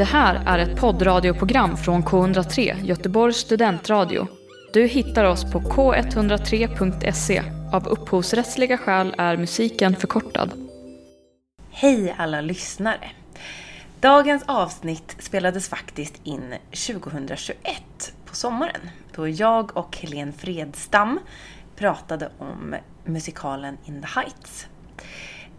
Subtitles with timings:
[0.00, 4.26] Det här är ett poddradioprogram från K103, Göteborgs studentradio.
[4.72, 7.42] Du hittar oss på k103.se.
[7.72, 10.52] Av upphovsrättsliga skäl är musiken förkortad.
[11.70, 13.10] Hej alla lyssnare!
[14.00, 17.56] Dagens avsnitt spelades faktiskt in 2021
[18.24, 21.18] på sommaren då jag och Helene Fredstam
[21.76, 22.74] pratade om
[23.04, 24.66] musikalen In the Heights.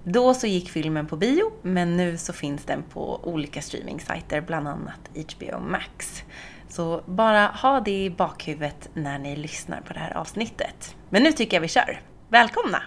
[0.04, 4.68] Då så gick filmen på bio, men nu så finns den på olika streamingsajter, bland
[4.68, 6.23] annat HBO Max.
[6.70, 10.95] Så bara ha det i bakhuvudet när ni lyssnar på det här avsnittet.
[11.09, 12.02] Men nu tycker jag vi kör.
[12.30, 12.82] Välkomna!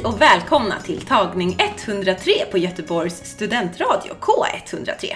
[0.00, 5.14] Hej och välkomna till tagning 103 på Göteborgs studentradio K103.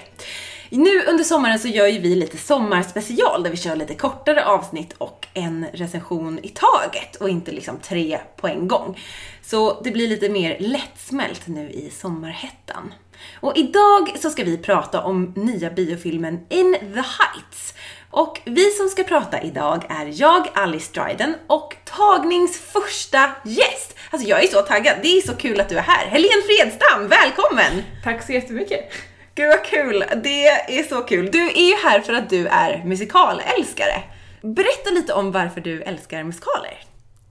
[0.71, 4.93] Nu under sommaren så gör ju vi lite sommarspecial där vi kör lite kortare avsnitt
[4.99, 9.01] och en recension i taget och inte liksom tre på en gång.
[9.43, 12.95] Så det blir lite mer lättsmält nu i sommarhettan.
[13.41, 17.75] Och idag så ska vi prata om nya biofilmen In the Heights.
[18.11, 23.94] Och vi som ska prata idag är jag, Alice Dryden, och tagnings första gäst.
[24.15, 26.07] Alltså jag är så taggad, det är så kul att du är här.
[26.07, 27.83] Helene Fredstam, välkommen!
[28.05, 28.93] Tack så jättemycket.
[29.35, 31.31] Gud vad kul, det är så kul.
[31.31, 34.03] Du är ju här för att du är musikalälskare.
[34.43, 36.79] Berätta lite om varför du älskar musikaler.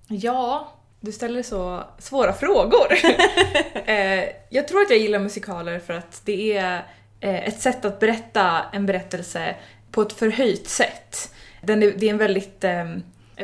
[0.08, 2.94] Ja, du ställer så svåra frågor.
[3.86, 6.86] eh, jag tror att jag gillar musikaler för att det är
[7.20, 9.56] eh, ett sätt att berätta en berättelse
[9.92, 11.34] på ett förhöjt sätt.
[11.62, 12.86] Den är, det är en väldigt eh,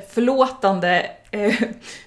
[0.10, 1.56] förlåtande Eh,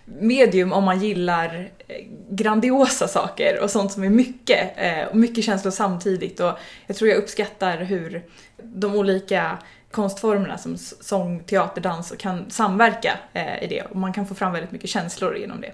[0.05, 1.97] medium om man gillar eh,
[2.31, 6.41] grandiosa saker och sånt som är mycket, eh, och mycket känslor samtidigt.
[6.41, 8.23] Och jag tror jag uppskattar hur
[8.63, 9.59] de olika
[9.91, 13.19] konstformerna som sång, teater, dans kan samverka
[13.61, 15.73] i det och man kan få fram väldigt mycket känslor genom det.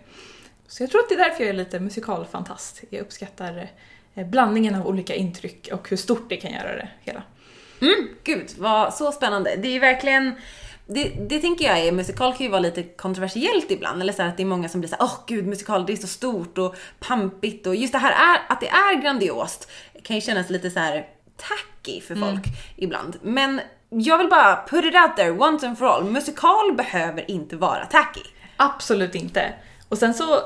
[0.66, 2.82] Så jag tror att det är därför jag är lite musikalfantast.
[2.90, 3.70] Jag uppskattar
[4.14, 7.22] blandningen av olika intryck och hur stort det kan göra det hela.
[7.80, 9.56] Mm, gud, vad så spännande.
[9.56, 10.34] Det är ju verkligen
[10.88, 14.02] det, det tänker jag är, musikal kan ju vara lite kontroversiellt ibland.
[14.02, 15.96] Eller så att det är många som blir såhär, åh oh, gud musikal det är
[15.96, 19.70] så stort och pampigt och just det här är, att det är grandiost
[20.08, 21.06] kan ju kännas lite så här
[21.36, 22.56] tacky för folk mm.
[22.76, 23.16] ibland.
[23.22, 26.04] Men jag vill bara put it out there once and for all.
[26.04, 28.22] Musikal behöver inte vara tacky.
[28.56, 29.52] Absolut inte.
[29.88, 30.40] Och sen så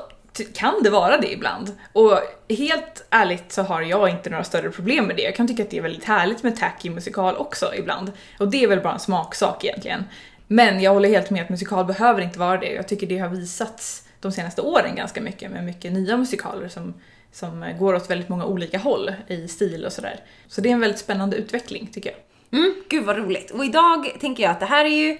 [0.55, 1.77] kan det vara det ibland.
[1.93, 5.21] Och helt ärligt så har jag inte några större problem med det.
[5.21, 8.11] Jag kan tycka att det är väldigt härligt med tacky musikal också ibland.
[8.39, 10.03] Och det är väl bara en smaksak egentligen.
[10.47, 12.73] Men jag håller helt med att musikal behöver inte vara det.
[12.73, 16.93] Jag tycker det har visats de senaste åren ganska mycket med mycket nya musikaler som,
[17.31, 20.19] som går åt väldigt många olika håll i stil och sådär.
[20.47, 22.19] Så det är en väldigt spännande utveckling tycker jag.
[22.59, 23.51] Mm, gud vad roligt.
[23.51, 25.17] Och idag tänker jag att det här är ju,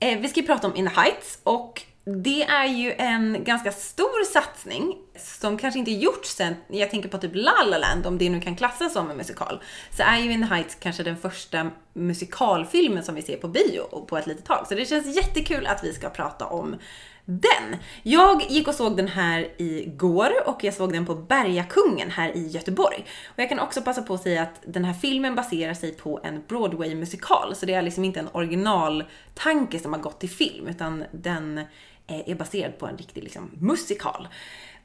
[0.00, 1.82] eh, vi ska ju prata om In the Heights och
[2.16, 7.18] det är ju en ganska stor satsning som kanske inte gjorts sen, jag tänker på
[7.18, 9.62] typ La La Land, om det nu kan klassas som en musikal,
[9.96, 14.06] så är ju In the Heights kanske den första musikalfilmen som vi ser på bio
[14.06, 14.66] på ett litet tag.
[14.68, 16.76] Så det känns jättekul att vi ska prata om
[17.24, 17.76] den.
[18.02, 22.46] Jag gick och såg den här igår och jag såg den på Bergakungen här i
[22.46, 23.06] Göteborg.
[23.26, 26.20] Och jag kan också passa på att säga att den här filmen baserar sig på
[26.24, 31.04] en Broadway-musikal, så det är liksom inte en originaltanke som har gått till film, utan
[31.12, 31.60] den
[32.08, 34.28] är baserad på en riktig liksom, musikal.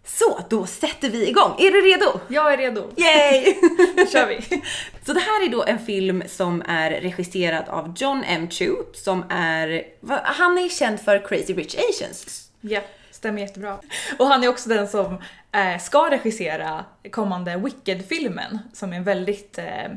[0.06, 1.52] Så, då sätter vi igång.
[1.60, 2.20] Är du redo?
[2.28, 2.92] Jag är redo.
[2.98, 3.56] Yay!
[3.96, 4.42] Då kör vi.
[5.06, 8.50] Så det här är då en film som är regisserad av John M.
[8.50, 9.84] Chu, som är,
[10.24, 12.50] han är känd för Crazy Rich Asians.
[12.62, 13.80] Ja, stämmer jättebra.
[14.20, 19.58] Och han är också den som eh, ska regissera kommande Wicked-filmen, som är en väldigt
[19.58, 19.92] eh,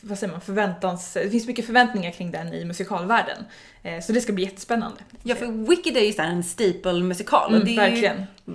[0.00, 3.44] vad säger man, förväntans, det finns mycket förväntningar kring den i musikalvärlden.
[3.82, 5.00] Eh, så det ska bli jättespännande.
[5.22, 7.54] Ja, för Wicked är ju en staple-musikal.
[7.54, 8.26] Mm, det är verkligen.
[8.44, 8.54] Ju,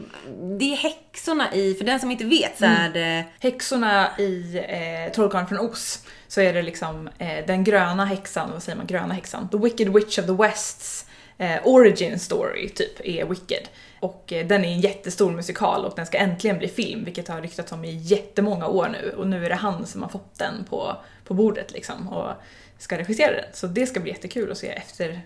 [0.59, 2.77] det är häxorna i, för den som inte vet så mm.
[2.77, 3.25] är det...
[3.39, 8.63] Häxorna i eh, Trollkarlen från Oz, så är det liksom eh, den gröna häxan, vad
[8.63, 9.49] säger man, gröna häxan?
[9.49, 11.05] The Wicked Witch of the Wests
[11.37, 13.67] eh, origin story, typ, är Wicked.
[13.99, 17.41] Och eh, den är en jättestor musikal och den ska äntligen bli film, vilket har
[17.41, 19.13] ryktats om i jättemånga år nu.
[19.17, 20.97] Och nu är det han som har fått den på,
[21.29, 22.33] på bordet liksom och
[22.77, 23.45] ska regissera den.
[23.53, 25.21] Så det ska bli jättekul att se efter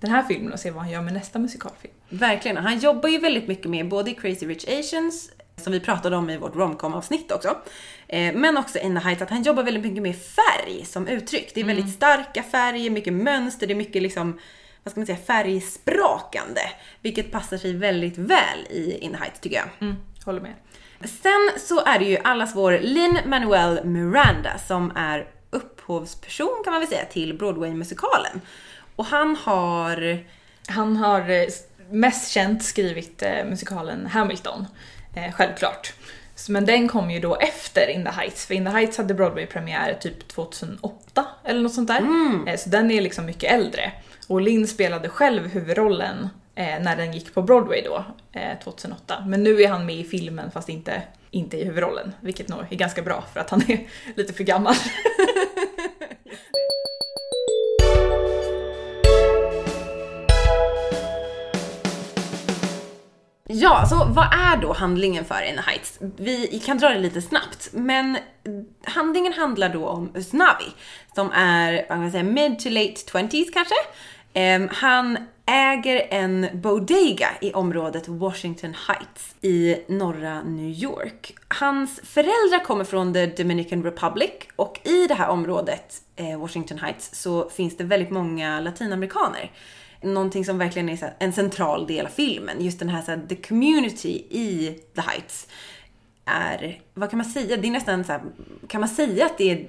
[0.00, 1.94] den här filmen och se vad han gör med nästa musikalfilm.
[2.08, 6.30] Verkligen, han jobbar ju väldigt mycket med både Crazy Rich Asians, som vi pratade om
[6.30, 7.56] i vårt romcom avsnitt också,
[8.08, 11.52] eh, men också In the Heights, att han jobbar väldigt mycket med färg som uttryck.
[11.54, 11.96] Det är väldigt mm.
[11.96, 14.40] starka färger, mycket mönster, det är mycket liksom
[14.82, 16.60] vad ska man säga, färgsprakande.
[17.00, 19.68] Vilket passar sig väldigt väl i In the Heights tycker jag.
[19.80, 20.54] Mm, håller med.
[21.04, 26.80] Sen så är det ju allas vår Lin Manuel Miranda som är upphovsperson kan man
[26.80, 28.40] väl säga till Broadway-musikalen.
[28.96, 30.18] Och han har...
[30.68, 31.44] Han har eh,
[31.90, 34.66] mest känt skrivit eh, musikalen Hamilton,
[35.14, 35.92] eh, självklart.
[36.48, 39.94] Men den kom ju då efter In the Heights, för In the Heights hade Broadway-premiär
[40.00, 42.00] typ 2008 eller något sånt där.
[42.46, 43.92] Eh, Så den är liksom mycket äldre.
[44.28, 49.24] Och Linn spelade själv huvudrollen när den gick på Broadway då, eh, 2008.
[49.26, 51.02] Men nu är han med i filmen fast inte,
[51.34, 53.86] inte i huvudrollen, vilket nog är ganska bra för att han är
[54.16, 54.74] lite för gammal.
[63.46, 65.98] Ja, så vad är då handlingen för In the Heights?
[66.16, 68.18] Vi kan dra det lite snabbt, men
[68.84, 70.64] handlingen handlar då om Usnavi,
[71.14, 73.74] som är, vad kan man säga, mid to late 20s kanske.
[74.34, 81.34] Um, han äger en bodega i området Washington Heights i norra New York.
[81.48, 87.22] Hans föräldrar kommer från the Dominican Republic och i det här området, eh, Washington Heights,
[87.22, 89.50] så finns det väldigt många latinamerikaner
[90.04, 92.64] någonting som verkligen är så här, en central del av filmen.
[92.64, 95.48] Just den här, så här, the community i The Heights
[96.24, 98.22] är, vad kan man säga, det är nästan så här,
[98.68, 99.68] kan man säga att det är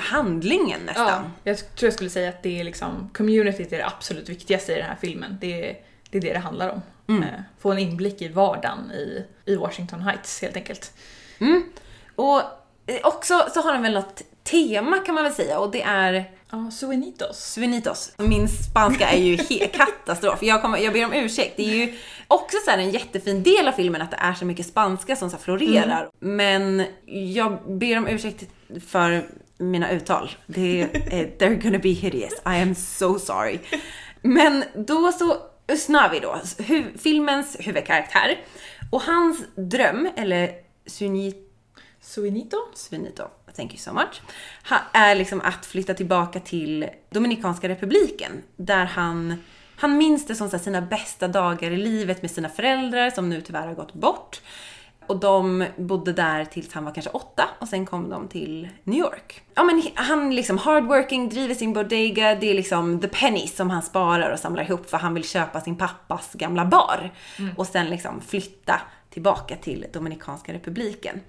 [0.00, 1.06] handlingen nästan?
[1.06, 4.72] Ja, jag tror jag skulle säga att det är liksom, communityt är det absolut viktigaste
[4.72, 5.38] i den här filmen.
[5.40, 5.76] Det är
[6.10, 6.82] det är det, det handlar om.
[7.22, 10.92] Eh, Få en inblick i vardagen i, i Washington Heights helt enkelt.
[11.38, 11.62] Mm.
[12.14, 12.38] Och
[12.86, 16.30] eh, också så har den väl något tema kan man väl säga och det är
[16.50, 17.52] Ja, Suenitos.
[17.52, 18.12] Suenitos.
[18.18, 19.36] Min spanska är ju
[19.72, 20.42] katastrof.
[20.42, 21.56] Jag, kommer, jag ber om ursäkt.
[21.56, 21.94] Det är ju
[22.28, 25.30] också så här en jättefin del av filmen att det är så mycket spanska som
[25.30, 26.10] så florerar.
[26.20, 26.84] Men
[27.34, 28.44] jag ber om ursäkt
[28.88, 29.28] för
[29.58, 30.30] mina uttal.
[30.46, 30.86] Det är,
[31.38, 32.32] they're gonna be hideous.
[32.34, 33.58] I am so sorry.
[34.22, 35.36] Men då så,
[35.68, 38.38] Usnavi då, hu- filmens huvudkaraktär.
[38.90, 40.50] Och hans dröm, eller
[40.86, 41.36] Sunit
[42.00, 42.56] Suenito?
[42.74, 43.22] Svinito,
[43.56, 44.20] thank you so much,
[44.92, 49.42] är liksom att flytta tillbaka till Dominikanska republiken där han,
[49.76, 53.66] han minns det som sina bästa dagar i livet med sina föräldrar som nu tyvärr
[53.66, 54.40] har gått bort.
[55.06, 58.98] Och de bodde där tills han var kanske åtta och sen kom de till New
[58.98, 59.42] York.
[59.54, 63.82] Ja men han liksom hardworking, driver sin bodega, det är liksom the pennies som han
[63.82, 67.12] sparar och samlar ihop för han vill köpa sin pappas gamla bar.
[67.56, 68.80] Och sen liksom flytta
[69.10, 71.20] tillbaka till Dominikanska republiken.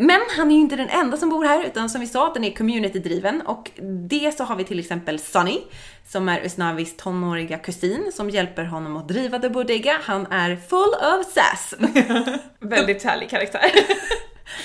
[0.00, 2.44] Men han är ju inte den enda som bor här utan som vi sa, den
[2.44, 3.70] är community-driven och
[4.08, 5.60] det så har vi till exempel Sunny
[6.08, 9.98] som är Usnavis tonåriga kusin som hjälper honom att driva The Bodega.
[10.02, 11.74] Han är full of sass.
[12.60, 13.70] Väldigt härlig karaktär.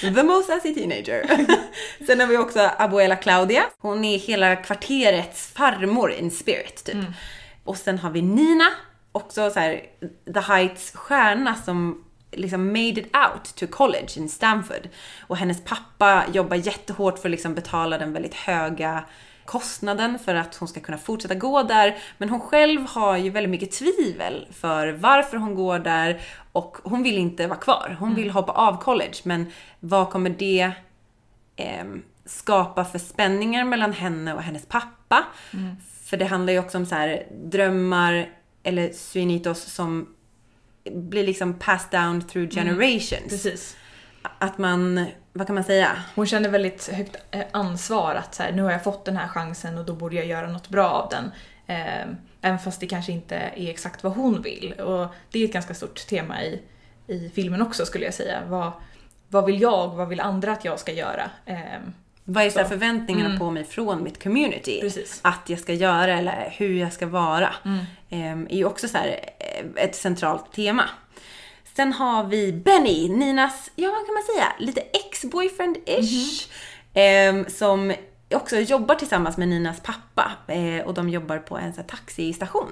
[0.16, 1.46] The most sassy teenager.
[2.08, 3.64] Sen har vi också Abuela Claudia.
[3.78, 6.96] Hon är hela kvarterets farmor in spirit typ.
[7.64, 8.68] Och sen har vi Nina,
[9.12, 9.82] också så här
[10.34, 12.05] The Heights stjärna som
[12.36, 14.90] liksom made it out to college in Stanford.
[15.28, 19.04] Och hennes pappa jobbar jättehårt för att liksom betala den väldigt höga
[19.46, 21.98] kostnaden för att hon ska kunna fortsätta gå där.
[22.18, 26.22] Men hon själv har ju väldigt mycket tvivel för varför hon går där
[26.52, 27.98] och hon vill inte vara kvar.
[28.00, 30.72] Hon vill hoppa av college men vad kommer det
[31.56, 35.24] ehm, skapa för spänningar mellan henne och hennes pappa?
[36.06, 38.30] För det handlar ju också om så här drömmar
[38.64, 40.15] eller suinitos som
[40.92, 43.30] blir liksom passed down through generations.
[43.30, 43.78] Precis.
[44.40, 45.92] Att man, vad kan man säga?
[46.16, 49.28] Hon känner väldigt högt eh, ansvar att så här, nu har jag fått den här
[49.28, 51.32] chansen och då borde jag göra något bra av den.
[51.68, 52.08] Eh,
[52.42, 54.74] även fast det kanske inte är exakt vad hon vill.
[54.74, 56.62] Och det är ett ganska stort tema i,
[57.08, 58.42] i filmen också skulle jag säga.
[58.48, 58.72] Vad,
[59.28, 61.32] vad vill jag, vad vill andra att jag ska göra?
[62.28, 64.82] Vad är så här förväntningarna på mig från mitt community?
[64.82, 65.20] Precis.
[65.22, 67.54] Att jag ska göra eller hur jag ska vara.
[68.10, 69.08] Ehm, är ju också så här
[69.40, 70.90] eh, ett centralt tema.
[71.76, 76.50] Sen har vi Benny, Ninas, ja vad kan man säga, lite ex-boyfriend-ish.
[76.94, 77.94] Ehm, som
[78.34, 82.72] också jobbar tillsammans med Ninas pappa eh, och de jobbar på en så här, taxistation.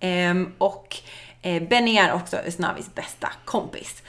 [0.00, 0.96] Ehm, och
[1.42, 4.02] eh, Benny är också Usnavis bästa kompis.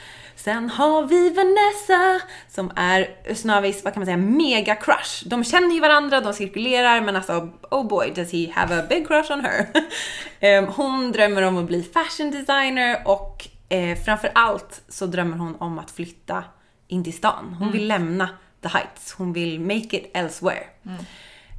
[0.44, 5.28] Sen har vi Vanessa som är Usnavis, vad kan man säga, mega crush.
[5.28, 9.06] De känner ju varandra, de cirkulerar men alltså oh boy does he have a big
[9.06, 9.66] crush on her.
[10.40, 15.56] Ehm, hon drömmer om att bli fashion designer och eh, framför allt så drömmer hon
[15.56, 16.44] om att flytta
[16.88, 17.56] in till stan.
[17.58, 18.28] Hon vill lämna
[18.62, 20.64] the heights, hon vill make it elsewhere.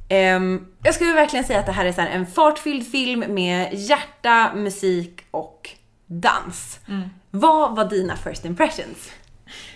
[0.08, 3.74] Ehm, jag skulle verkligen säga att det här är så här en fartfylld film med
[3.74, 5.70] hjärta, musik och
[6.06, 6.78] dans.
[7.36, 9.12] Vad var dina first impressions?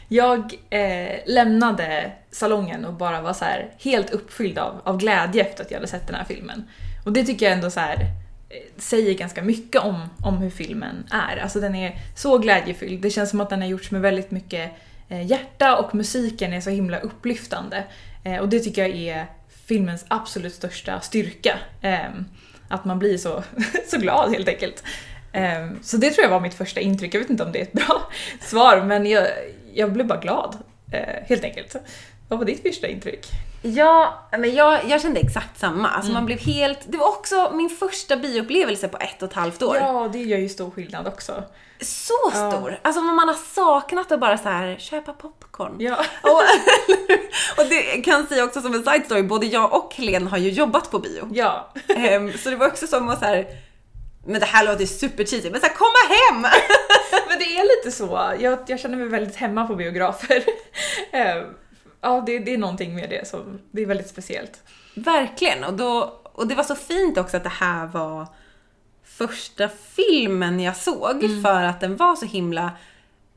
[0.08, 5.64] Jag eh, lämnade salongen och bara var så här helt uppfylld av, av glädje efter
[5.64, 6.68] att jag hade sett den här filmen.
[7.04, 7.94] Och det tycker jag ändå så här,
[8.48, 11.36] eh, säger ganska mycket om, om hur filmen är.
[11.36, 13.02] Alltså den är så glädjefylld.
[13.02, 14.72] Det känns som att den har gjorts med väldigt mycket
[15.08, 17.84] eh, hjärta och musiken är så himla upplyftande.
[18.24, 19.26] Eh, och det tycker jag är
[19.66, 21.58] filmens absolut största styrka.
[21.82, 22.24] Ehm,
[22.68, 23.42] att man blir så,
[23.90, 24.82] så glad helt enkelt.
[25.38, 27.14] Ehm, så det tror jag var mitt första intryck.
[27.14, 28.02] Jag vet inte om det är ett bra
[28.40, 29.26] svar, men jag,
[29.75, 30.57] jag blev bara glad.
[30.92, 31.76] eh, helt enkelt.
[32.28, 33.26] Vad var ditt första intryck?
[33.62, 35.88] Ja, men jag, jag kände exakt samma.
[35.88, 36.14] Alltså Mm.
[36.14, 36.78] man blev helt...
[36.87, 39.76] Det var också min första bioupplevelse på ett och ett halvt år.
[39.76, 41.42] Ja, det gör ju stor skillnad också.
[41.80, 42.50] Så Ja.
[42.52, 42.78] stor!
[42.83, 45.76] Alltså man har saknat att bara så här köpa popcorn.
[45.78, 45.97] Ja.
[46.23, 46.42] Och,
[47.64, 50.38] och det kan jag säga också som en side story, både jag och Helene har
[50.38, 51.28] ju jobbat på bio.
[51.33, 51.68] Ja.
[51.97, 53.47] Ehm, så det var också som att så här.
[54.28, 56.42] Men det här låter super cheesy, men så här, komma hem!
[57.28, 58.35] Men det är lite så.
[58.38, 60.44] Jag, jag känner mig väldigt hemma på biografer.
[61.12, 61.44] Ehm,
[62.00, 64.62] ja, det, det är någonting med det som det är väldigt speciellt.
[64.94, 68.26] Verkligen, och, då, och det var så fint också att det här var
[69.04, 72.70] första filmen jag såg för att den var så himla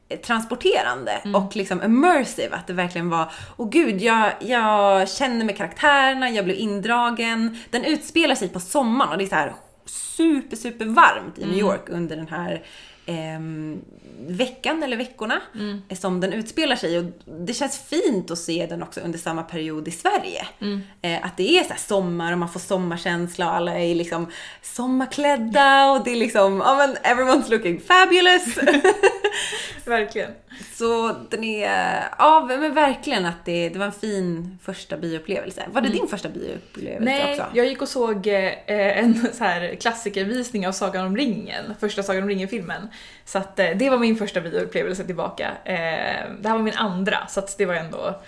[0.10, 2.56] eh, transporterande och liksom immersive.
[2.56, 7.58] Att det verkligen var, åh gud, jag, jag känner med karaktärerna, jag blev indragen.
[7.70, 9.54] Den utspelar sig på sommaren och det är så här
[10.22, 12.64] super, super varmt i New York under den här
[13.06, 13.82] ehm,
[14.28, 15.42] veckan eller veckorna
[15.90, 17.00] eh, som den utspelar sig.
[17.00, 20.48] Och det känns fint att se den också under samma period i Sverige.
[21.02, 24.28] Eh, att det är så sommar och man får sommarkänsla och alla är liksom
[24.62, 28.58] sommarklädda och det är liksom, ja men everyone's looking fabulous.
[29.86, 30.32] Verkligen.
[30.74, 35.64] Så den är, ja men verkligen att det, det var en fin första bioupplevelse.
[35.72, 37.46] Var det din första bioupplevelse Nej, också?
[37.54, 42.24] jag gick och såg eh, en så här klassikervisning av Sagan om ringen, första Sagan
[42.24, 42.88] om ringen-filmen.
[43.26, 45.52] Så att eh, det var min första bioupplevelse tillbaka.
[45.66, 45.76] Eh,
[46.40, 48.22] det här var min andra, så att det var ändå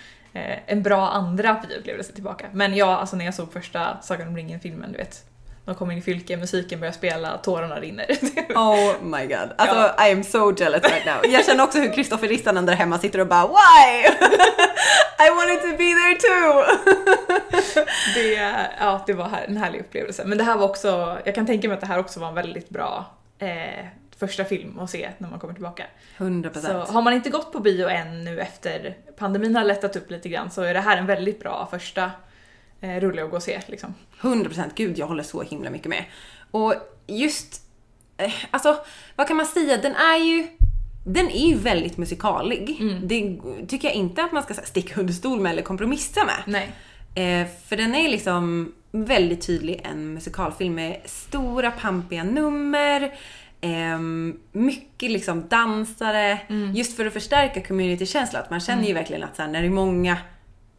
[0.66, 2.46] en bra andra bioupplevelse tillbaka.
[2.54, 5.26] Men ja, alltså när jag såg första Sagan om ringen-filmen, du vet,
[5.66, 8.06] de kom in i fylke, musiken började spela, tårarna rinner.
[8.56, 9.50] Oh my god.
[9.58, 10.08] Alltså Ja.
[10.08, 11.32] I am so jealous right now.
[11.34, 14.08] Jag känner också hur Kristoffer Rissanen där hemma sitter och bara Why?
[15.26, 16.64] I wanted to be there too!
[18.16, 18.34] det,
[18.80, 20.24] ja, det var en härlig upplevelse.
[20.26, 22.36] Men det här var också, jag kan tänka mig att det här också var en
[22.36, 23.06] väldigt bra
[23.40, 23.86] eh,
[24.20, 25.84] första film att se när man kommer tillbaka.
[26.18, 26.86] 100%.
[26.86, 30.30] Så har man inte gått på bio än nu efter pandemin har lättat upp lite
[30.30, 32.12] grann så är det här en väldigt bra första
[32.84, 33.62] eh, rulle att gå och se.
[33.68, 33.94] Liksom.
[34.22, 36.06] 100% gud jag håller så himla mycket med.
[36.52, 36.76] Och
[37.08, 37.62] just,
[38.18, 38.78] eh, alltså
[39.16, 40.48] vad kan man säga, den är ju
[41.06, 42.78] den är ju väldigt musikalig.
[43.04, 46.44] Det tycker jag inte att man ska sticka under stol med eller kompromissa med.
[46.46, 46.72] Nej.
[47.16, 53.14] Eh, för den är liksom väldigt tydlig en musikalfilm med stora pampiga nummer,
[53.62, 56.40] ehm, mycket liksom dansare,
[56.74, 58.42] just för att förstärka communitykänslan.
[58.42, 60.18] Att man känner ju verkligen att så här, när det är många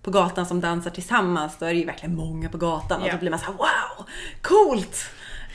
[0.04, 3.12] på gatan som dansar tillsammans, då är det ju verkligen många på gatan och Ja.
[3.12, 4.06] då blir man så här: wow,
[4.42, 5.04] coolt!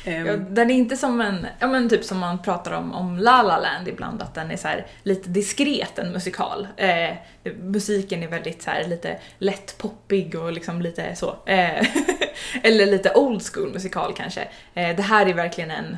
[0.05, 3.17] Ehm, Ja, den är inte som en, ja men typ som man pratar om, om
[3.17, 6.67] La La Land ibland, att den är så här lite diskret en musikal.
[6.77, 7.15] Eh,
[7.61, 11.35] musiken är väldigt så här lite lätt poppig och liksom lite så.
[11.45, 11.85] Eh,
[12.63, 14.41] eller lite old school musikal kanske.
[14.73, 15.97] Eh, det här är verkligen en,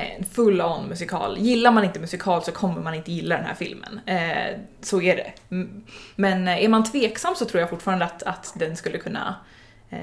[0.00, 1.38] en full-on musikal.
[1.38, 4.00] Gillar man inte musikal så kommer man inte gilla den här filmen.
[4.06, 5.32] Eh, så är det.
[6.16, 9.34] Men eh, är man tveksam så tror jag fortfarande att, att den skulle kunna
[9.90, 9.98] eh,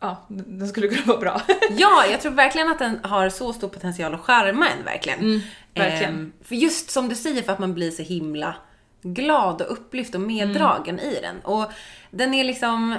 [0.00, 1.40] Ja, den skulle kunna vara bra.
[1.70, 5.18] Ja, jag tror verkligen att den har så stor potential att charma en verkligen.
[5.18, 5.40] Mm,
[5.74, 6.14] verkligen.
[6.14, 8.54] Ehm, för just som du säger, för att man blir så himla
[9.02, 11.10] glad och upplyft och meddragen Mm.
[11.14, 11.40] i den.
[11.40, 11.70] Och
[12.10, 12.94] den är liksom...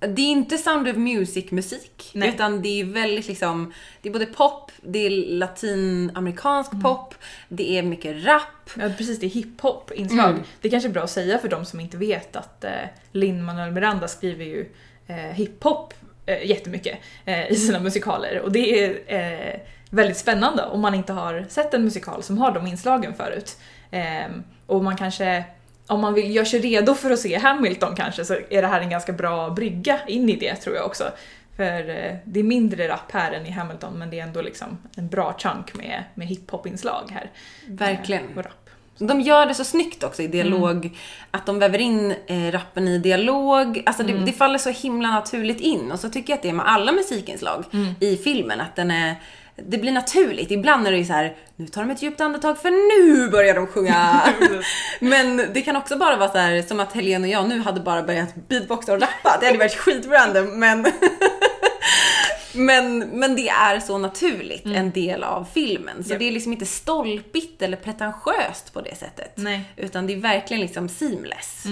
[0.00, 4.70] Det är inte Sound of Music-musik, utan det är väldigt liksom, det är både pop,
[4.82, 6.82] det är latinamerikansk Mm.
[6.82, 7.14] pop,
[7.48, 8.70] det är mycket rap.
[8.74, 10.30] Ja precis, det är hiphop-inslag.
[10.30, 10.42] Mm.
[10.60, 12.70] Det är kanske är bra att säga för de som inte vet att eh,
[13.12, 14.72] Lin-Manuel Miranda skriver ju
[15.06, 15.94] eh, hiphop
[16.26, 21.12] eh, jättemycket eh, i sina musikaler och det är eh, väldigt spännande om man inte
[21.12, 23.56] har sett en musikal som har de inslagen förut.
[23.90, 24.30] Eh,
[24.66, 25.44] och man kanske,
[25.90, 28.80] om man vill göra sig redo för att se Hamilton kanske så är det här
[28.80, 31.04] en ganska bra brygga in i det tror jag också.
[31.56, 34.78] För eh, det är mindre rap här än i Hamilton men det är ändå liksom
[34.96, 37.30] en bra chunk med, med hiphop-inslag här.
[37.66, 38.38] Verkligen.
[38.38, 38.44] Eh.
[38.98, 40.98] De gör det så snyggt också i dialog,
[41.30, 43.82] att de väver in eh, rappen i dialog.
[43.86, 45.92] Alltså det, det faller så himla naturligt in.
[45.92, 47.64] Och så tycker jag att det är med alla musikinslag
[48.00, 49.14] i filmen, att den är
[49.68, 50.50] det blir naturligt.
[50.50, 53.54] Ibland är det ju så här, nu tar de ett djupt andetag för nu börjar
[53.54, 54.22] de sjunga.
[55.00, 57.80] Men det kan också bara vara så här, som att Helene och jag nu hade
[57.80, 59.36] bara börjat beatboxa och rappa.
[59.40, 60.86] Det hade varit skitrandom men
[62.52, 66.04] Men, men det är så naturligt en del av filmen.
[66.04, 66.18] Så Japp.
[66.18, 69.32] det är liksom inte stolpigt eller pretentiöst på det sättet.
[69.34, 69.64] Nej.
[69.76, 71.64] Utan det är verkligen liksom seamless.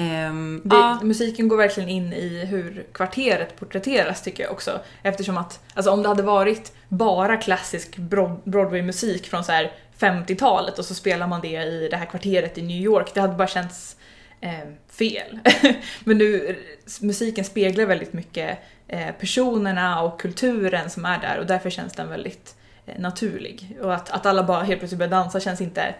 [0.00, 4.80] Ehm, Det, ja, Musiken går verkligen in i hur kvarteret porträtteras tycker jag också.
[5.02, 10.78] Eftersom att, alltså om det hade varit bara klassisk Broad- Broadway-musik från så här 50-talet
[10.78, 13.48] och så spelar man det i det här kvarteret i New York, det hade bara
[13.48, 13.96] känts
[14.40, 14.50] eh,
[14.90, 15.38] fel.
[16.04, 16.56] Men nu,
[17.00, 22.08] musiken speglar väldigt mycket eh, personerna och kulturen som är där och därför känns den
[22.08, 22.54] väldigt
[22.86, 23.76] eh, naturlig.
[23.82, 25.94] Och att, att alla bara helt plötsligt börjar dansa känns inte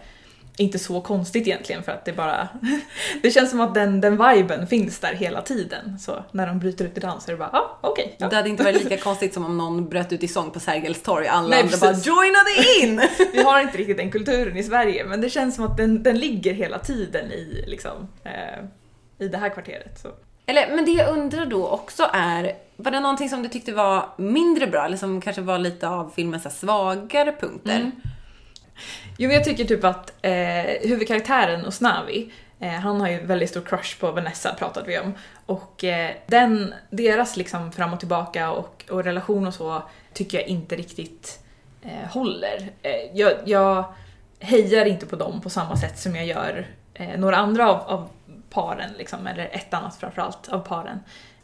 [0.59, 2.47] inte så konstigt egentligen för att det bara...
[3.21, 5.99] det känns som att den, den viben finns där hela tiden.
[5.99, 8.03] Så när de bryter ut i dans så är det bara, ah, okej.
[8.03, 8.29] Okay, ja.
[8.29, 11.01] Det hade inte varit lika konstigt som om någon bröt ut i sång på Sergels
[11.01, 12.49] torg alla Nej, andra bara joinade
[12.81, 13.01] in!
[13.33, 16.19] Vi har inte riktigt den kulturen i Sverige men det känns som att den, den
[16.19, 19.99] ligger hela tiden i, liksom, eh, i det här kvarteret.
[19.99, 20.09] Så.
[20.45, 24.09] Eller, men det jag undrar då också är, var det någonting som du tyckte var
[24.17, 27.75] mindre bra eller som kanske var lite av filmens svagare punkter?
[27.75, 27.91] Mm.
[29.17, 33.61] Jo men jag tycker typ att eh, huvudkaraktären Osnavi, eh, han har ju väldigt stor
[33.61, 35.13] crush på Vanessa pratade vi om.
[35.45, 39.83] Och eh, den, deras liksom fram och tillbaka och, och relation och så
[40.13, 41.39] tycker jag inte riktigt
[41.81, 42.69] eh, håller.
[42.81, 43.93] Eh, jag, jag
[44.39, 48.09] hejar inte på dem på samma sätt som jag gör eh, några andra av, av
[48.49, 50.99] paren, liksom, eller ett annat framförallt av paren.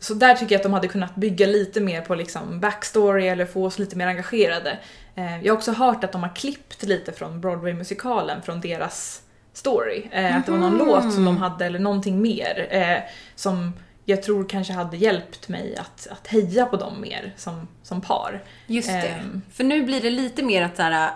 [0.06, 3.46] Så där tycker jag att de hade kunnat bygga lite mer på liksom backstory eller
[3.46, 4.80] få oss lite mer engagerade.
[5.16, 9.22] Eh, jag har också hört att de har klippt lite från Broadway-musikalen, från deras
[9.54, 10.04] story.
[10.12, 10.38] Mm-hmm.
[10.38, 12.98] Att det var någon låt som de hade eller någonting mer eh,
[13.36, 13.74] som
[14.06, 18.44] jag tror kanske hade hjälpt mig att, att heja på dem mer som, som par.
[18.68, 19.16] Just det.
[19.24, 21.12] Um, För nu blir det lite mer att såhär,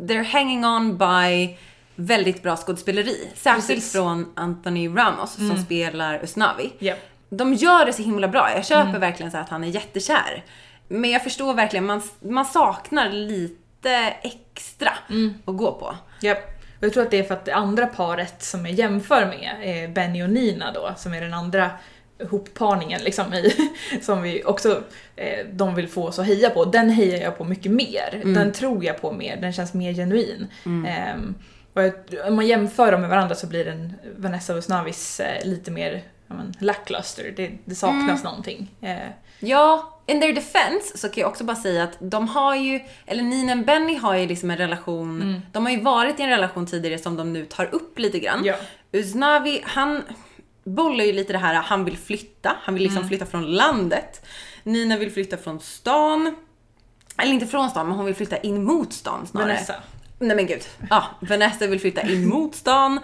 [0.00, 1.56] they're hanging on by
[1.96, 3.28] väldigt bra skådespeleri.
[3.34, 3.92] Särskilt precis.
[3.92, 5.56] från Anthony Ramos mm.
[5.56, 6.72] som spelar Usnavi.
[6.80, 6.98] Yep.
[7.36, 8.50] De gör det så himla bra.
[8.54, 9.00] Jag köper mm.
[9.00, 10.44] verkligen så att han är jättekär.
[10.88, 15.34] Men jag förstår verkligen, man, man saknar lite extra mm.
[15.44, 15.96] att gå på.
[16.22, 16.38] Yep.
[16.78, 19.56] Och jag tror att det är för att det andra paret som jag jämför med
[19.62, 21.70] är Benny och Nina då, som är den andra
[22.30, 23.52] hopparningen liksom i,
[24.02, 24.82] som vi också,
[25.16, 26.64] eh, de vill få oss att heja på.
[26.64, 28.08] Den hejar jag på mycket mer.
[28.12, 28.34] Mm.
[28.34, 30.46] Den tror jag på mer, den känns mer genuin.
[30.66, 30.84] Mm.
[30.84, 31.32] Eh,
[31.72, 36.02] och om man jämför dem med varandra så blir den Vanessa Usnavis eh, lite mer
[36.26, 37.34] men, lackluster.
[37.36, 38.22] Det, det saknas mm.
[38.22, 38.70] någonting.
[38.80, 39.08] Eh.
[39.38, 43.22] Ja, in their defense så kan jag också bara säga att de har ju, eller
[43.22, 45.40] Nina och Benny har ju liksom en relation, mm.
[45.52, 48.44] de har ju varit i en relation tidigare som de nu tar upp lite grann.
[48.44, 48.54] Ja.
[48.92, 50.02] Uznavi, han
[50.64, 53.08] bollar ju lite det här, han vill flytta, han vill liksom mm.
[53.08, 54.26] flytta från landet.
[54.62, 56.36] Nina vill flytta från stan.
[57.18, 59.48] Eller inte från stan, men hon vill flytta in mot stan snarare.
[59.48, 59.74] Vanessa.
[60.18, 60.62] Nej men gud.
[60.90, 63.00] Ja, Vanessa vill flytta in mot stan.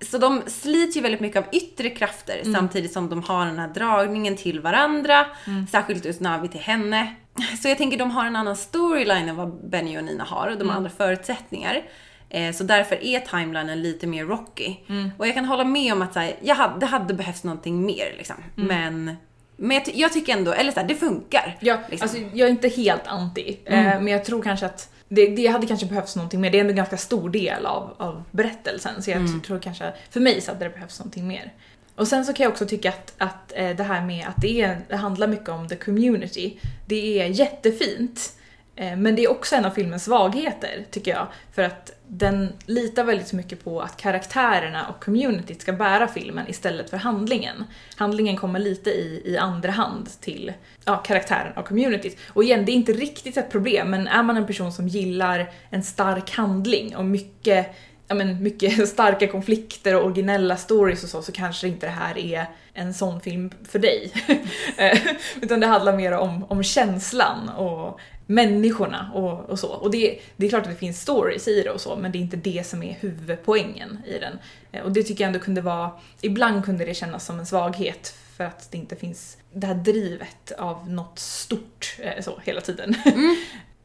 [0.00, 2.54] Så de slits ju väldigt mycket av yttre krafter mm.
[2.54, 5.26] samtidigt som de har den här dragningen till varandra.
[5.46, 5.66] Mm.
[5.66, 7.14] Särskilt just Navi till henne.
[7.62, 10.58] Så jag tänker de har en annan storyline än vad Benny och Nina har och
[10.58, 10.76] de har mm.
[10.76, 11.82] andra förutsättningar.
[12.30, 14.76] Eh, så därför är timelinen lite mer rocky.
[14.88, 15.10] Mm.
[15.18, 17.86] Och jag kan hålla med om att så här, jag hade, det hade behövts någonting
[17.86, 18.36] mer liksom.
[18.56, 18.68] Mm.
[18.68, 19.16] Men
[19.56, 21.56] men jag, jag, tycker ändå, eller såhär, det funkar.
[21.60, 22.04] Ja, liksom.
[22.04, 23.58] alltså jag är inte helt anti.
[23.66, 23.86] Mm.
[23.86, 26.50] Eh, men jag tror kanske att det, det hade kanske behövts någonting mer.
[26.50, 29.02] Det är ändå en ganska stor del av, av berättelsen.
[29.02, 29.40] Så jag mm.
[29.40, 31.52] tror kanske, för mig så hade det behövts någonting mer.
[31.94, 34.60] Och sen så kan jag också tycka att, att eh, det här med att det,
[34.60, 36.58] är, det handlar mycket om the community.
[36.86, 38.32] Det är jättefint.
[38.76, 41.26] Eh, men det är också en av filmens svagheter, tycker jag.
[41.52, 46.90] För att den litar väldigt mycket på att karaktärerna och communityt ska bära filmen istället
[46.90, 47.64] för handlingen.
[47.96, 50.52] Handlingen kommer lite i, i andra hand till
[50.84, 52.18] ja, karaktären och communityt.
[52.28, 55.50] Och igen, det är inte riktigt ett problem, men är man en person som gillar
[55.70, 57.76] en stark handling och mycket
[58.10, 62.18] ja, men mycket starka konflikter och originella stories och så, så kanske inte det här
[62.18, 64.12] är en sån film för dig.
[64.76, 64.98] Eh,
[65.40, 69.68] utan det handlar mer om, om känslan och människorna och, och så.
[69.68, 72.18] Och det, det är klart att det finns stories i det och så, men det
[72.18, 74.38] är inte det som är huvudpoängen i den.
[74.72, 75.90] Eh, och det tycker jag ändå kunde vara,
[76.20, 80.52] ibland kunde det kännas som en svaghet för att det inte finns det här drivet
[80.58, 82.94] av något stort eh, så hela tiden.
[83.04, 83.36] Mm.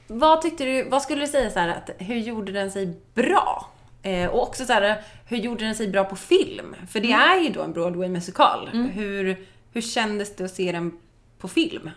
[0.08, 3.70] Vad tyckte du, vad skulle du säga så här, att hur gjorde den sig bra?
[4.04, 6.76] Eh, och också så här, hur gjorde den sig bra på film?
[6.90, 7.30] För det mm.
[7.30, 8.70] är ju då en Broadway-musikal.
[8.74, 8.90] Mm.
[8.90, 10.98] Hur, hur kändes det att se den
[11.40, 11.90] på film?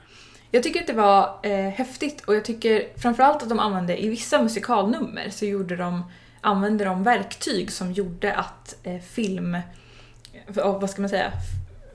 [0.51, 4.09] Jag tycker att det var eh, häftigt och jag tycker framförallt att de använde, i
[4.09, 6.05] vissa musikalnummer så gjorde de,
[6.41, 9.63] använde de verktyg som gjorde att eh, film, eh,
[10.47, 11.33] vad ska man säga,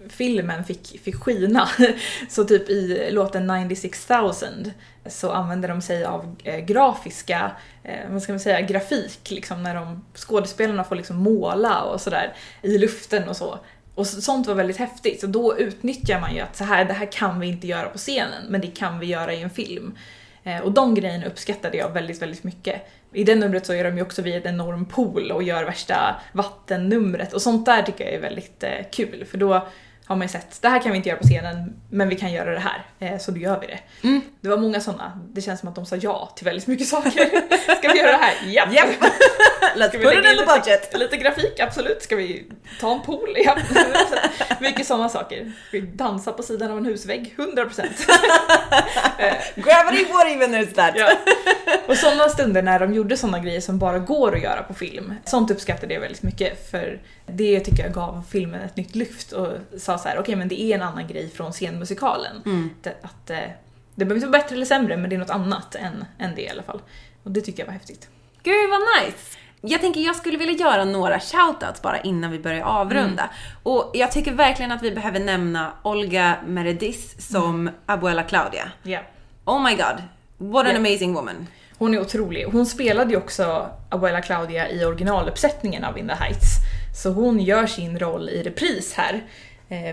[0.09, 1.69] filmen fick, fick skina.
[2.29, 4.71] Så typ i låten 96000
[5.05, 7.51] så använder de sig av eh, grafiska,
[7.83, 12.33] eh, vad ska man säga, grafik liksom när de, skådespelarna får liksom måla och sådär
[12.61, 13.59] i luften och så.
[13.95, 17.11] Och sånt var väldigt häftigt, så då utnyttjar man ju att så här, det här
[17.11, 19.97] kan vi inte göra på scenen, men det kan vi göra i en film.
[20.43, 22.87] Eh, och de grejerna uppskattade jag väldigt, väldigt mycket.
[23.13, 26.21] I det numret så är de ju också vid en enorm pool och gör värsta
[26.31, 29.67] vattennumret och sånt där tycker jag är väldigt eh, kul för då,
[30.05, 32.31] har man ju sett, det här kan vi inte göra på scenen men vi kan
[32.31, 33.79] göra det här, eh, så då gör vi det.
[34.07, 34.21] Mm.
[34.41, 37.11] Det var många sådana, det känns som att de sa ja till väldigt mycket saker.
[37.77, 38.35] Ska vi göra det här?
[38.45, 38.73] Japp!
[38.73, 38.89] Japp.
[39.75, 40.93] Let's put it in the budget.
[40.93, 41.59] lite, lite grafik?
[41.59, 42.01] Absolut.
[42.03, 43.35] Ska vi ta en pool?
[43.45, 43.57] Ja.
[44.59, 45.51] mycket sådana saker.
[45.67, 47.35] Ska vi dansa på sidan av en husvägg?
[47.37, 47.83] 100%.
[49.55, 50.93] Gravity, what even is that?
[50.95, 51.11] Ja.
[51.87, 55.13] Och sådana stunder när de gjorde sådana grejer som bara går att göra på film,
[55.25, 59.47] sånt uppskattade jag väldigt mycket för det tycker jag gav filmen ett nytt lyft och
[59.77, 62.41] sa så här: okej men det är en annan grej från scenmusikalen.
[62.45, 62.69] Mm.
[62.81, 63.37] Det, att, eh,
[63.95, 66.41] det behöver inte vara bättre eller sämre men det är något annat än, än det
[66.41, 66.81] i alla fall.
[67.23, 68.09] Och det tycker jag var häftigt.
[68.43, 69.37] Gud vad nice!
[69.61, 73.29] Jag tänker jag skulle vilja göra några shoutouts bara innan vi börjar avrunda.
[73.63, 78.71] Och jag tycker verkligen att vi behöver nämna Olga Meredith som Abuela Claudia.
[78.83, 78.99] Ja.
[79.45, 80.03] Oh my god,
[80.37, 80.77] what an Ja.
[80.77, 81.47] amazing woman.
[81.77, 82.45] Hon är otrolig.
[82.45, 86.47] Hon spelade ju också Abuela Claudia i originaluppsättningen av In the Heights.
[86.95, 89.23] Så hon gör sin roll i repris här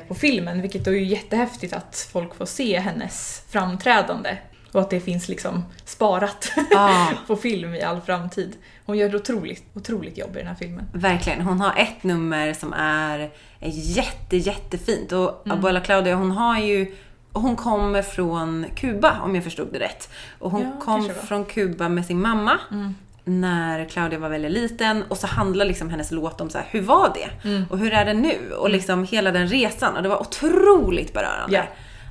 [0.09, 4.37] på filmen, vilket då är ju jättehäftigt att folk får se hennes framträdande.
[4.73, 7.07] Och att det finns liksom sparat Ah.
[7.27, 8.57] på film i all framtid.
[8.87, 10.85] Hon gör ett otroligt, otroligt jobb i den här filmen.
[10.93, 11.41] Verkligen.
[11.41, 13.31] Hon har ett nummer som är
[13.73, 15.13] jätte, jättefint.
[15.13, 16.95] Och Abuela Claudia, hon har ju
[17.33, 20.09] hon kommer från Kuba om jag förstod det rätt.
[20.39, 22.59] Och hon Ja, kom från Kuba med sin mamma
[23.31, 25.03] när Claudia var väldigt liten.
[25.09, 27.51] Och så handlar liksom hennes låt om så här, hur var det?
[27.71, 28.53] Och hur är det nu?
[28.59, 29.97] Och liksom hela den resan.
[29.97, 31.57] Och det var otroligt berörande.
[31.57, 31.63] Ja.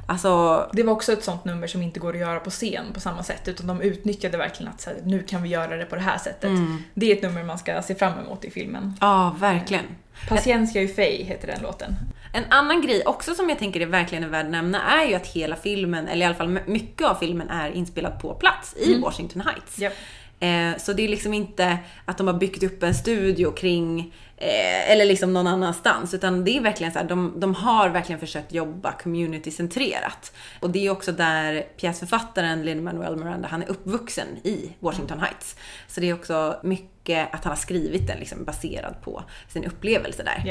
[0.08, 3.00] Alltså, Det var också ett sånt nummer som inte går att göra på scen på
[3.00, 5.96] samma sätt utan de utnyttjade verkligen att så här, nu kan vi göra det på
[5.96, 6.52] det här sättet.
[6.94, 8.94] Det är ett nummer man ska se fram emot i filmen.
[9.02, 9.86] ja verkligen.
[10.30, 11.96] Paciencia y Fey heter den låten.
[12.34, 15.14] En annan grej också som jag tänker är verkligen är värd att nämna är ju
[15.16, 19.00] att hela filmen, eller i alla fall mycket av filmen, är inspelad på plats i
[19.02, 19.80] Washington Heights.
[19.80, 19.94] Japp.
[20.40, 24.92] Eh, så det är liksom inte att de har byggt upp en studio kring, eh,
[24.92, 28.54] eller liksom någon annanstans, utan det är verkligen så här, de, de har verkligen försökt
[28.54, 30.34] jobba community-centrerat.
[30.60, 35.56] Och det är också där pjäsförfattaren Lin-Manuel Miranda, han är uppvuxen i Washington Heights.
[35.88, 40.24] Så det är också mycket att han har skrivit den liksom baserad på sin upplevelse
[40.24, 40.44] där.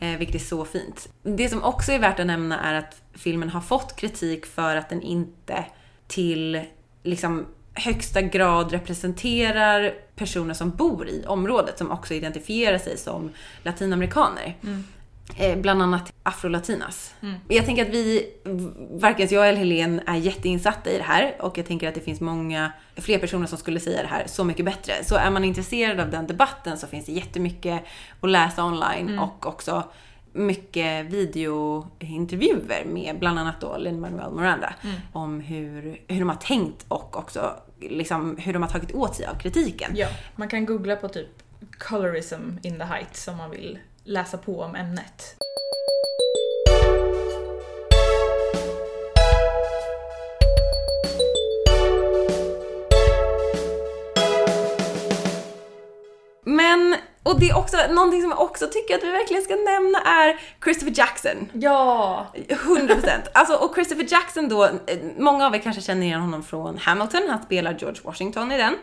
[0.00, 1.08] Eh, vilket är så fint.
[1.22, 4.88] Det som också är värt att nämna är att filmen har fått kritik för att
[4.88, 5.64] den inte
[6.06, 6.60] till
[7.02, 13.30] liksom högsta grad representerar personer som bor i området som också identifierar sig som
[13.62, 14.56] latinamerikaner.
[15.36, 17.14] Eh, bland annat afrolatinas.
[17.48, 18.32] Jag tänker att vi,
[18.90, 22.20] varken jag eller Helene är jätteinsatta i det här och jag tänker att det finns
[22.20, 24.92] många fler personer som skulle säga det här så mycket bättre.
[25.04, 27.84] Så är man intresserad av den debatten så finns det jättemycket
[28.20, 29.84] att läsa online och också
[30.32, 34.74] mycket videointervjuer med bland annat då Lin-Manuel Miranda
[35.12, 39.26] om hur, hur de har tänkt och också liksom hur de har tagit åt sig
[39.26, 39.92] av kritiken.
[39.94, 41.28] Ja, man kan googla på typ
[41.78, 45.36] colorism in the heights om man vill läsa på om ämnet.
[57.26, 60.40] Och det är också, någonting som jag också tycker att vi verkligen ska nämna är
[60.64, 61.50] Christopher Jackson.
[61.52, 62.26] Ja!
[62.34, 63.10] 100%.
[63.32, 64.70] Alltså, och Christopher Jackson då, eh,
[65.18, 68.74] många av er kanske känner igen honom från Hamilton, han spelar George Washington i den.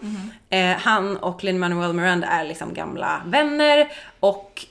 [0.49, 4.65] Eh, han och Lin-Manuel Miranda är liksom gamla vänner och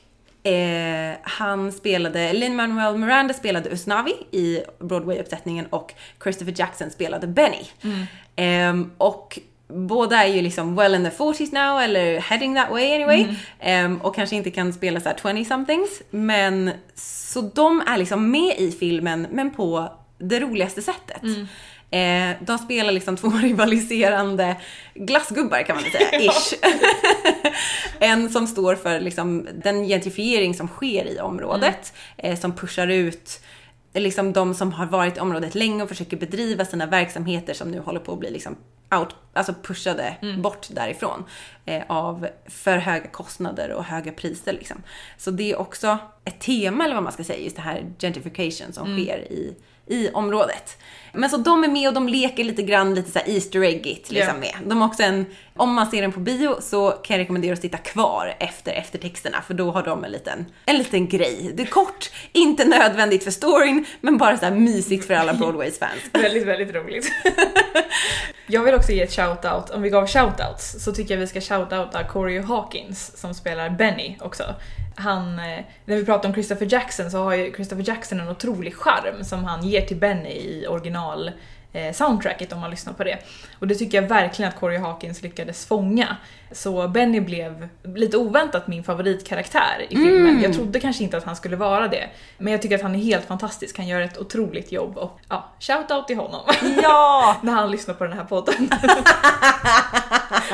[0.50, 7.66] eh, han spelade, Lin-Manuel Miranda spelade Usnavi i Broadway-uppsättningen och Christopher Jackson spelade Benny.
[8.36, 12.94] Ehm, och båda är ju liksom well in the 40s now, eller heading that way
[12.94, 13.34] anyway.
[13.60, 16.02] Ehm, och kanske inte kan spela så här 20-somethings.
[16.10, 21.22] Men så de är liksom med i filmen, men på det roligaste sättet.
[21.90, 24.56] Eh, de spelar liksom två rivaliserande
[24.94, 26.54] glassgubbar kan man säga, ish.
[27.98, 33.40] en som står för liksom den gentrifiering som sker i området, eh, som pushar ut
[33.94, 37.80] liksom de som har varit i området länge och försöker bedriva sina verksamheter som nu
[37.80, 38.56] håller på att bli liksom
[39.00, 41.24] out, alltså pushade bort därifrån
[41.66, 44.82] eh, av för höga kostnader och höga priser liksom.
[45.16, 48.72] Så det är också ett tema eller vad man ska säga, just det här gentrification
[48.72, 50.78] som sker i, i området.
[51.12, 54.10] Men så de är med och de leker lite grann lite så här Easter eggigt
[54.10, 54.40] liksom Ja.
[54.40, 54.68] med.
[54.68, 57.60] De har också en, om man ser den på bio så kan jag rekommendera att
[57.60, 61.50] sitta kvar efter eftertexterna för då har de en liten, en liten grej.
[61.54, 65.78] Det är kort, inte nödvändigt för storyn, men bara så här mysigt för alla Broadways
[65.78, 66.00] fans.
[66.12, 67.12] Väldigt, väldigt roligt.
[68.46, 71.40] Jag vill också ge ett shoutout, om vi gav shoutouts så tycker jag vi ska
[71.40, 74.44] shoutouta Corey Hawkins som spelar Benny också.
[74.96, 78.74] Han, eh, när vi pratar om Christopher Jackson så har ju Christopher Jackson en otrolig
[78.74, 81.30] charm som han ger till Benny i original
[81.94, 83.18] soundtracket om man lyssnar på det.
[83.58, 86.16] Och det tycker jag verkligen att Corey Hawkins lyckades fånga.
[86.52, 90.28] Så Benny blev lite oväntat min favoritkaraktär i filmen.
[90.28, 90.42] Mm.
[90.42, 92.08] Jag trodde kanske inte att han skulle vara det.
[92.38, 95.52] Men jag tycker att han är helt fantastisk, han gör ett otroligt jobb och ja,
[95.60, 96.40] shout-out till honom.
[96.82, 97.36] Ja!
[97.42, 98.54] När han lyssnar på den här podden.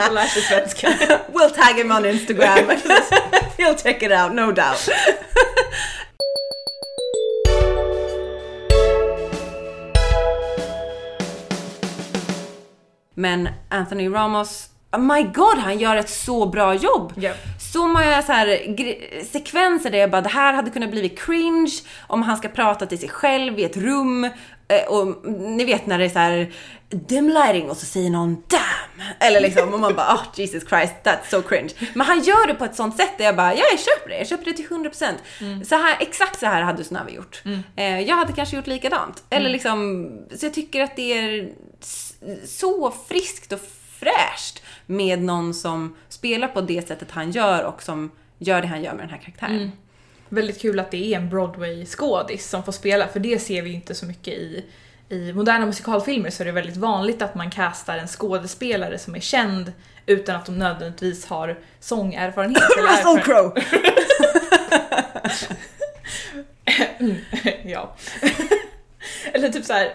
[0.09, 0.89] och lär sig svenska.
[1.33, 2.59] We'll tag him on Instagram.
[3.59, 4.89] He'll check it out, no doubt.
[13.19, 17.13] Men Anthony Ramos, my god, han gör ett så bra jobb!
[17.17, 17.33] Ja.
[17.73, 18.47] Så många så här,
[19.25, 21.73] sekvenser där jag bara, det här hade kunnat bli cringe
[22.07, 24.25] om han ska prata till sig själv i ett rum.
[24.69, 26.53] Eh, Och ni vet när det är så här
[26.91, 29.07] dim lighting och så säger någon damn!
[29.21, 31.71] Eller liksom, och man bara oh Jesus Christ, that's so cringe.
[31.95, 34.19] Men han gör det på ett sånt sätt där jag bara, ja jag köper det,
[34.19, 35.65] jag köper det till 100%.
[35.65, 37.43] Så här, exakt så här hade Snöve gjort.
[37.77, 39.23] Eh, Jag hade kanske gjort likadant.
[39.31, 41.49] Eller liksom, så jag tycker att det är
[42.47, 43.61] så friskt och
[44.01, 48.83] fräscht med någon som spelar på det sättet han gör och som gör det han
[48.83, 49.73] gör med den här karaktären.
[50.29, 53.75] Väldigt kul att det är en Broadway-skådis som får spela, för det ser vi ju
[53.75, 54.65] inte så mycket i
[55.09, 59.21] i moderna musikalfilmer så är det väldigt vanligt att man castar en skådespelare som är
[59.21, 59.73] känd
[60.07, 62.63] utan att de nödvändigtvis har sångerfarenhet.
[62.79, 63.21] Russell.
[63.23, 63.63] Crowe!
[67.65, 67.97] ja.
[69.33, 69.93] eller typ så här.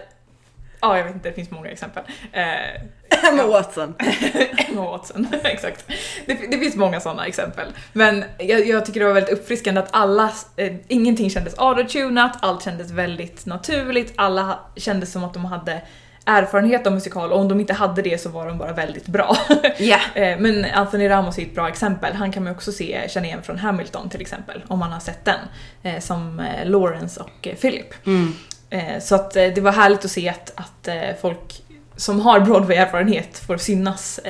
[0.84, 2.02] Ja jag vet inte, det finns många exempel.
[2.32, 3.94] Eh, Emma Watson.
[4.68, 5.84] Emma Watson, exakt.
[6.26, 7.66] Det, det finns många sådana exempel.
[7.92, 12.62] Men jag, jag tycker det var väldigt uppfriskande att alla, eh, ingenting kändes autotunat, allt
[12.64, 15.82] kändes väldigt naturligt, alla kändes som att de hade
[16.26, 19.36] erfarenhet av musikal och om de inte hade det så var de bara väldigt bra.
[20.14, 22.12] Eh, Men Anthony Ramos är ett bra exempel.
[22.14, 25.24] Han kan man också se, känna igen från Hamilton till exempel, om man har sett
[25.24, 25.40] den.
[25.82, 28.06] eh, Som eh, Lawrence och eh, Philip.
[28.06, 28.34] Mm.
[28.74, 31.62] Eh, Så att eh, det var härligt att se att, att eh, folk
[31.96, 34.20] som har Broadway-erfarenhet får synas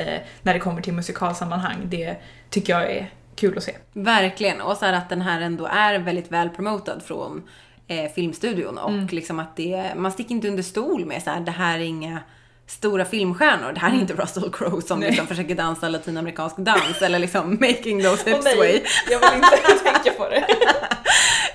[0.42, 1.76] när det kommer till musikalsammanhang.
[1.84, 2.16] Det
[2.50, 3.72] tycker jag är kul att se.
[3.92, 4.60] Verkligen.
[4.60, 7.42] Och så att den här ändå är väldigt väl promotad från
[7.88, 11.50] eh, filmstudion och liksom att det, man sticker inte under stol med så här, det
[11.50, 12.20] här är inga
[12.66, 13.72] stora filmstjärnor.
[13.72, 15.08] Det här är inte Russell Crowe som Nej.
[15.08, 18.82] liksom försöker dansa latinamerikansk dans eller liksom making those hips nej, sway.
[19.10, 20.46] Jag vill inte tänka på det.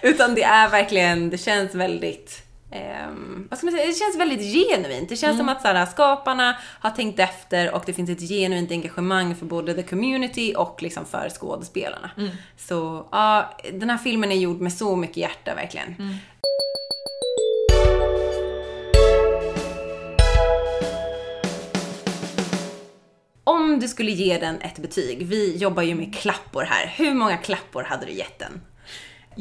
[0.08, 3.88] Utan det är verkligen, det känns väldigt ehm, vad ska man säga?
[3.88, 5.10] Det känns väldigt genuint.
[5.10, 8.72] Det känns som att så här, skaparna har tänkt efter och det finns ett genuint
[8.72, 12.12] engagemang för både the community och liksom för skådespelarna.
[12.58, 15.96] Så ja, den här filmen är gjord med så mycket hjärta verkligen.
[23.44, 26.94] Om du skulle ge den ett betyg, vi jobbar ju med klappor här.
[26.98, 28.62] Hur många klappor hade du gett den?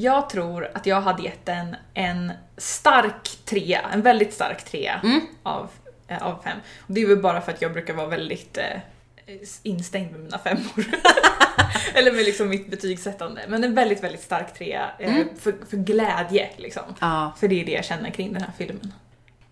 [0.00, 5.00] Jag tror att jag hade gett den en stark trea, en väldigt stark trea
[5.42, 5.70] av,
[6.08, 6.58] eh, av fem.
[6.78, 10.38] Och det är väl bara för att jag brukar vara väldigt eh, instängd med mina
[10.38, 10.87] femmor.
[11.94, 13.44] Eller med liksom mitt betygssättande.
[13.48, 16.82] Men en väldigt, väldigt stark trea eh, för, för glädje liksom.
[17.00, 17.32] Ja.
[17.40, 18.92] För det är det jag känner kring den här filmen.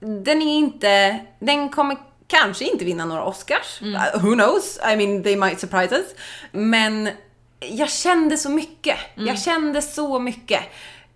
[0.00, 3.82] Den är inte, den kommer kanske inte vinna några Oscars.
[3.82, 4.78] Uh, who knows?
[4.92, 6.14] I mean, they might surprise us.
[6.52, 7.08] Men
[7.60, 8.96] jag kände så mycket.
[9.14, 10.60] Jag kände så mycket.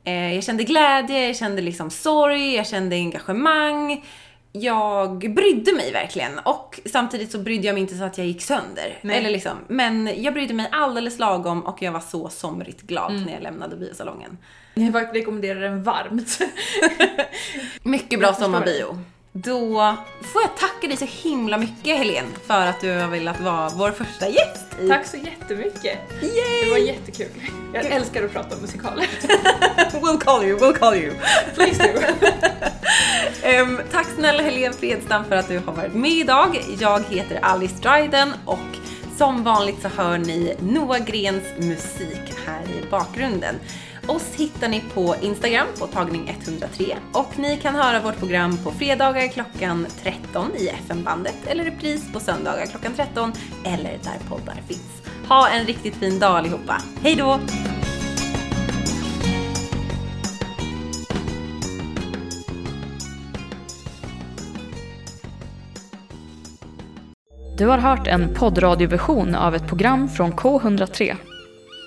[0.05, 4.05] Eh, jag kände glädje, jag kände liksom sorg, jag kände engagemang.
[4.53, 8.42] Jag brydde mig verkligen och samtidigt så brydde jag mig inte så att jag gick
[8.42, 8.98] sönder.
[9.00, 9.18] Nej.
[9.18, 13.33] Eller liksom, men jag brydde mig alldeles lagom och jag var så somrigt glad när
[13.33, 14.38] jag lämnade biosalongen.
[14.74, 16.38] Jag rekommenderar den varmt.
[17.83, 18.98] Mycket bra sommarbio.
[19.32, 23.68] Då får jag tacka dig så himla mycket Helene för att du har velat vara
[23.68, 25.98] vår första gäst i Tack så jättemycket.
[26.20, 27.28] Det var jättekul.
[27.74, 29.06] Jag älskar att prata om musikaler.
[29.92, 31.14] We'll call you, we'll call you.
[31.54, 32.00] Please do.
[33.42, 36.64] Ehm, tack snälla Helene Fredstam för att du har varit med idag.
[36.78, 38.58] Jag heter Alice Dryden och
[39.16, 43.54] som vanligt så hör ni Noah Grens musik här i bakgrunden.
[44.06, 49.28] Oss hittar ni på Instagram på tagning103 och ni kan höra vårt program på fredagar
[49.28, 53.32] klockan 13 i FM-bandet eller repris på söndagar klockan 13
[53.64, 55.02] eller där poddar finns.
[55.28, 56.82] Ha en riktigt fin dag allihopa.
[57.02, 57.40] Hej då!
[67.58, 71.16] Du har hört en poddradioversion av ett program från K103.